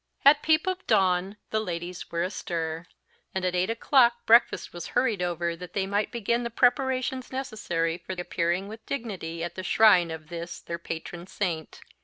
At 0.25 0.41
peep 0.41 0.65
of 0.65 0.87
dawn 0.87 1.37
the 1.51 1.59
ladies 1.59 2.09
were 2.11 2.23
astir, 2.23 2.87
and 3.35 3.45
at 3.45 3.53
eight 3.53 3.69
o'clock 3.69 4.25
breakfast 4.25 4.73
was 4.73 4.87
hurried 4.97 5.21
over 5.21 5.55
that 5.55 5.73
they 5.73 5.85
might 5.85 6.11
begin 6.11 6.41
the 6.41 6.49
preparations 6.49 7.31
necessary 7.31 7.99
for 7.99 8.13
appearing 8.13 8.67
with 8.67 8.83
dignity 8.87 9.43
at 9.43 9.53
the 9.53 9.61
shrine 9.61 10.09
of 10.09 10.29
this 10.29 10.59
their 10.59 10.79
patron 10.79 11.27
saint. 11.27 11.81